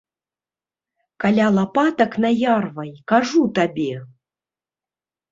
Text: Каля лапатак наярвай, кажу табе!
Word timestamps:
Каля 1.21 1.47
лапатак 1.57 2.11
наярвай, 2.25 2.89
кажу 3.11 3.41
табе! 3.59 3.91